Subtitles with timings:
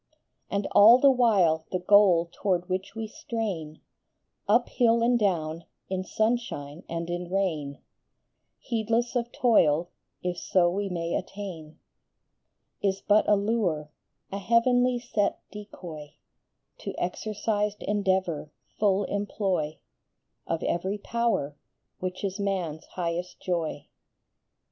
[0.49, 3.81] And all the while the goal toward which we strain
[4.47, 7.79] Up hill and down, in sunshine and in rain,
[8.57, 9.89] Heedless of toil,
[10.23, 11.77] if so we may attain
[12.81, 13.91] Is but a lure,
[14.31, 16.15] a heavenly set decoy
[16.79, 19.77] To exercised endeavor, full employ
[20.47, 21.55] Of every power,
[21.99, 23.85] which is man s highest joy.